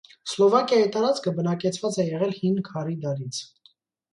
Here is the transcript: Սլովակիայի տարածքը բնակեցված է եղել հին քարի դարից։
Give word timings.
Սլովակիայի 0.29 0.87
տարածքը 0.95 1.33
բնակեցված 1.41 1.99
է 2.05 2.07
եղել 2.09 2.35
հին 2.41 2.59
քարի 2.71 2.99
դարից։ 3.05 3.45